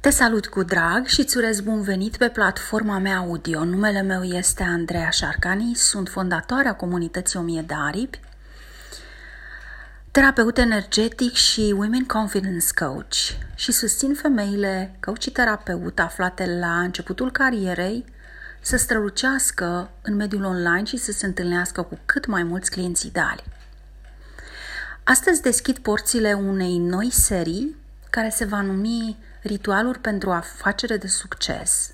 Te 0.00 0.10
salut 0.10 0.46
cu 0.46 0.62
drag 0.62 1.06
și 1.06 1.20
îți 1.20 1.36
urez 1.36 1.60
bun 1.60 1.82
venit 1.82 2.16
pe 2.16 2.28
platforma 2.28 2.98
mea 2.98 3.16
audio. 3.16 3.64
Numele 3.64 4.02
meu 4.02 4.22
este 4.22 4.62
Andreea 4.62 5.10
Șarcani, 5.10 5.74
sunt 5.74 6.08
fondatoarea 6.08 6.74
comunității 6.74 7.38
1000 7.38 7.62
de 7.62 7.74
aripi, 7.76 8.20
terapeut 10.10 10.58
energetic 10.58 11.32
și 11.32 11.74
Women 11.76 12.04
Confidence 12.04 12.66
Coach 12.74 13.14
și 13.54 13.72
susțin 13.72 14.14
femeile 14.14 14.96
coach 15.00 15.20
și 15.20 15.30
terapeut 15.30 15.98
aflate 15.98 16.46
la 16.46 16.80
începutul 16.80 17.30
carierei 17.30 18.04
să 18.60 18.76
strălucească 18.76 19.90
în 20.02 20.16
mediul 20.16 20.44
online 20.44 20.84
și 20.84 20.96
să 20.96 21.12
se 21.12 21.26
întâlnească 21.26 21.82
cu 21.82 21.98
cât 22.04 22.26
mai 22.26 22.42
mulți 22.42 22.70
clienți 22.70 23.06
ideali. 23.06 23.44
Astăzi 25.04 25.42
deschid 25.42 25.78
porțile 25.78 26.32
unei 26.32 26.78
noi 26.78 27.10
serii 27.10 27.76
care 28.10 28.28
se 28.28 28.44
va 28.44 28.60
numi 28.60 29.16
Ritualuri 29.42 29.98
pentru 29.98 30.30
afacere 30.30 30.96
de 30.96 31.06
succes. 31.06 31.90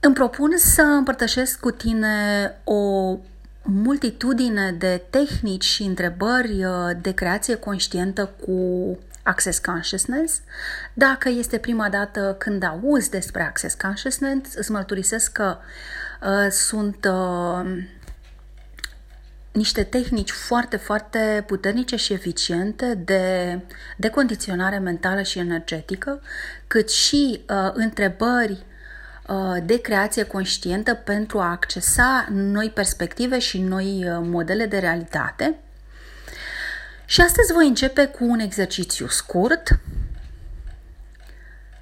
Îmi 0.00 0.14
propun 0.14 0.56
să 0.56 0.82
împărtășesc 0.82 1.60
cu 1.60 1.70
tine 1.70 2.54
o 2.64 3.16
multitudine 3.62 4.72
de 4.78 5.02
tehnici 5.10 5.64
și 5.64 5.82
întrebări 5.82 6.64
uh, 6.64 6.90
de 7.00 7.10
creație 7.10 7.54
conștientă 7.54 8.30
cu 8.46 8.98
Access 9.22 9.58
Consciousness. 9.58 10.40
Dacă 10.92 11.28
este 11.28 11.58
prima 11.58 11.88
dată 11.88 12.36
când 12.38 12.62
auzi 12.62 13.10
despre 13.10 13.42
Access 13.42 13.74
Consciousness, 13.74 14.54
îți 14.54 14.70
mărturisesc 14.70 15.32
că 15.32 15.56
uh, 16.22 16.50
sunt 16.50 17.04
uh, 17.04 17.84
niște 19.54 19.82
tehnici 19.82 20.30
foarte, 20.30 20.76
foarte 20.76 21.44
puternice 21.46 21.96
și 21.96 22.12
eficiente 22.12 22.94
de, 22.94 23.58
de 23.96 24.08
condiționare 24.08 24.78
mentală 24.78 25.22
și 25.22 25.38
energetică, 25.38 26.20
cât 26.66 26.90
și 26.90 27.40
uh, 27.48 27.70
întrebări 27.72 28.64
uh, 29.28 29.56
de 29.64 29.80
creație 29.80 30.22
conștientă 30.22 30.94
pentru 30.94 31.38
a 31.38 31.50
accesa 31.50 32.26
noi 32.30 32.70
perspective 32.70 33.38
și 33.38 33.58
noi 33.58 34.04
uh, 34.08 34.18
modele 34.22 34.66
de 34.66 34.78
realitate. 34.78 35.54
Și 37.04 37.20
astăzi 37.20 37.52
voi 37.52 37.66
începe 37.66 38.06
cu 38.06 38.24
un 38.24 38.38
exercițiu 38.38 39.06
scurt 39.08 39.78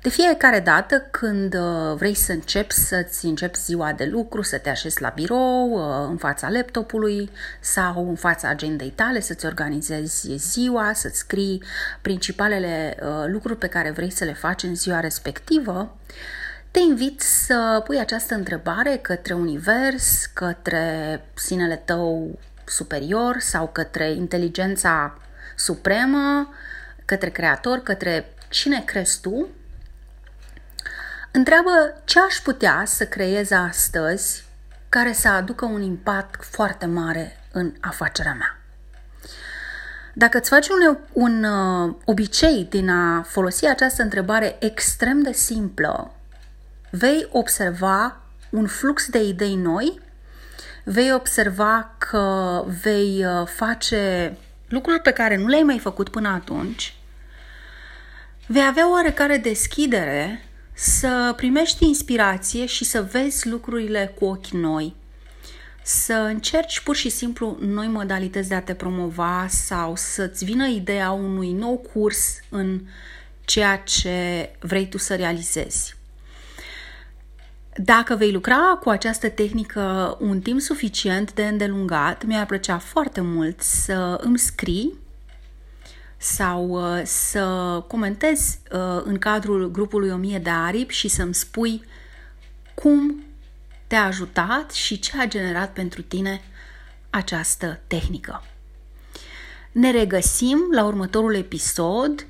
de 0.02 0.08
fiecare 0.08 0.60
dată 0.60 1.00
când 1.10 1.54
uh, 1.54 1.96
vrei 1.96 2.14
să 2.14 2.32
începi 2.32 2.74
să-ți 2.74 3.24
începi 3.26 3.58
ziua 3.58 3.92
de 3.92 4.04
lucru, 4.04 4.42
să 4.42 4.58
te 4.58 4.70
așezi 4.70 5.02
la 5.02 5.08
birou, 5.08 5.70
uh, 5.70 6.08
în 6.08 6.16
fața 6.16 6.48
laptopului 6.48 7.30
sau 7.60 8.08
în 8.08 8.14
fața 8.14 8.48
agendei 8.48 8.90
tale, 8.90 9.20
să-ți 9.20 9.46
organizezi 9.46 10.36
ziua, 10.36 10.92
să-ți 10.94 11.18
scrii 11.18 11.62
principalele 12.00 12.96
uh, 13.02 13.24
lucruri 13.26 13.58
pe 13.58 13.66
care 13.66 13.90
vrei 13.90 14.10
să 14.10 14.24
le 14.24 14.32
faci 14.32 14.62
în 14.62 14.74
ziua 14.74 15.00
respectivă, 15.00 15.96
te 16.70 16.78
invit 16.78 17.20
să 17.20 17.82
pui 17.84 17.98
această 17.98 18.34
întrebare 18.34 18.96
către 19.02 19.34
univers, 19.34 20.26
către 20.26 21.20
sinele 21.34 21.76
tău 21.76 22.38
superior 22.64 23.36
sau 23.38 23.68
către 23.68 24.10
inteligența 24.10 25.18
supremă, 25.56 26.48
către 27.04 27.30
creator, 27.30 27.78
către 27.78 28.34
cine 28.48 28.82
crezi 28.86 29.20
tu 29.20 29.48
Întreabă 31.34 32.02
ce 32.04 32.20
aș 32.20 32.34
putea 32.34 32.82
să 32.86 33.06
creez 33.06 33.50
astăzi 33.50 34.44
care 34.88 35.12
să 35.12 35.28
aducă 35.28 35.64
un 35.64 35.82
impact 35.82 36.44
foarte 36.44 36.86
mare 36.86 37.40
în 37.52 37.72
afacerea 37.80 38.32
mea. 38.32 38.58
Dacă 40.14 40.38
îți 40.38 40.48
faci 40.48 40.66
un, 40.68 40.98
un 41.12 41.44
uh, 41.44 41.94
obicei 42.04 42.66
din 42.70 42.88
a 42.90 43.22
folosi 43.22 43.66
această 43.66 44.02
întrebare 44.02 44.56
extrem 44.60 45.22
de 45.22 45.32
simplă, 45.32 46.14
vei 46.90 47.28
observa 47.30 48.20
un 48.50 48.66
flux 48.66 49.08
de 49.08 49.22
idei 49.22 49.54
noi, 49.54 50.00
vei 50.84 51.12
observa 51.12 51.94
că 51.98 52.64
vei 52.82 53.24
uh, 53.24 53.46
face 53.46 54.36
lucruri 54.68 55.00
pe 55.00 55.12
care 55.12 55.36
nu 55.36 55.46
le-ai 55.46 55.62
mai 55.62 55.78
făcut 55.78 56.08
până 56.08 56.28
atunci, 56.28 56.96
vei 58.46 58.66
avea 58.66 58.90
oarecare 58.90 59.36
deschidere 59.36 60.44
să 60.82 61.32
primești 61.36 61.86
inspirație 61.86 62.66
și 62.66 62.84
să 62.84 63.02
vezi 63.02 63.48
lucrurile 63.48 64.14
cu 64.18 64.24
ochi 64.24 64.46
noi, 64.46 64.94
să 65.82 66.12
încerci 66.12 66.80
pur 66.80 66.96
și 66.96 67.08
simplu 67.08 67.56
noi 67.60 67.86
modalități 67.86 68.48
de 68.48 68.54
a 68.54 68.62
te 68.62 68.74
promova 68.74 69.46
sau 69.48 69.96
să-ți 69.96 70.44
vină 70.44 70.66
ideea 70.66 71.10
unui 71.10 71.52
nou 71.52 71.76
curs 71.92 72.40
în 72.48 72.80
ceea 73.44 73.76
ce 73.76 74.50
vrei 74.60 74.88
tu 74.88 74.98
să 74.98 75.14
realizezi. 75.14 75.96
Dacă 77.76 78.16
vei 78.16 78.32
lucra 78.32 78.78
cu 78.80 78.88
această 78.88 79.28
tehnică 79.28 80.16
un 80.20 80.40
timp 80.40 80.60
suficient 80.60 81.32
de 81.32 81.46
îndelungat, 81.46 82.24
mi-ar 82.24 82.46
plăcea 82.46 82.78
foarte 82.78 83.20
mult 83.20 83.60
să 83.60 84.18
îmi 84.22 84.38
scrii 84.38 84.98
sau 86.22 86.68
uh, 86.68 87.02
să 87.04 87.44
comentezi 87.86 88.58
uh, 88.72 89.02
în 89.04 89.18
cadrul 89.18 89.70
grupului 89.70 90.10
1000 90.10 90.38
de 90.38 90.50
aripi 90.50 90.94
și 90.94 91.08
să-mi 91.08 91.34
spui 91.34 91.84
cum 92.74 93.22
te-a 93.86 94.04
ajutat 94.04 94.70
și 94.70 94.98
ce 94.98 95.20
a 95.20 95.26
generat 95.26 95.72
pentru 95.72 96.02
tine 96.02 96.42
această 97.10 97.80
tehnică. 97.86 98.44
Ne 99.72 99.90
regăsim 99.90 100.58
la 100.72 100.84
următorul 100.84 101.34
episod 101.34 102.26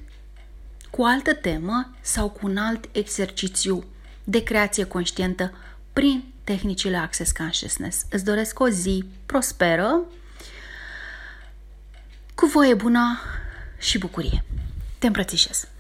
cu 0.91 1.03
o 1.03 1.05
altă 1.05 1.35
temă 1.35 1.95
sau 2.01 2.29
cu 2.29 2.47
un 2.47 2.57
alt 2.57 2.89
exercițiu 2.93 3.85
de 4.25 4.43
creație 4.43 4.85
conștientă 4.85 5.53
prin 5.93 6.33
tehnicile 6.45 6.97
Access 6.97 7.33
Consciousness. 7.33 8.05
Îți 8.11 8.25
doresc 8.25 8.61
o 8.61 8.69
zi 8.69 9.05
prosperă, 9.27 10.01
cu 12.35 12.47
voie 12.47 12.75
bună 12.75 13.19
și 13.83 13.99
bucurie. 13.99 14.45
Te 14.99 15.07
îmbrățișez! 15.07 15.72